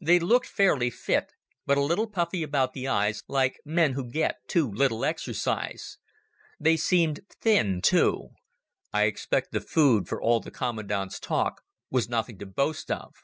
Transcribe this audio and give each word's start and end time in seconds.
They 0.00 0.18
looked 0.18 0.48
fairly 0.48 0.90
fit, 0.90 1.32
but 1.64 1.78
a 1.78 1.80
little 1.80 2.08
puffy 2.08 2.42
about 2.42 2.72
the 2.72 2.88
eyes, 2.88 3.22
like 3.28 3.60
men 3.64 3.92
who 3.92 4.04
get 4.10 4.38
too 4.48 4.68
little 4.68 5.04
exercise. 5.04 5.96
They 6.58 6.76
seemed 6.76 7.20
thin, 7.40 7.80
too. 7.80 8.30
I 8.92 9.04
expect 9.04 9.52
the 9.52 9.60
food, 9.60 10.08
for 10.08 10.20
all 10.20 10.40
the 10.40 10.50
commandant's 10.50 11.20
talk, 11.20 11.62
was 11.88 12.08
nothing 12.08 12.36
to 12.38 12.46
boast 12.46 12.90
of. 12.90 13.14